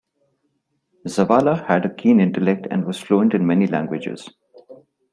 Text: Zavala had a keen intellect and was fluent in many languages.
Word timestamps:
Zavala 1.07 1.67
had 1.67 1.85
a 1.85 1.93
keen 1.93 2.19
intellect 2.19 2.65
and 2.71 2.85
was 2.85 2.99
fluent 2.99 3.35
in 3.35 3.45
many 3.45 3.67
languages. 3.67 4.27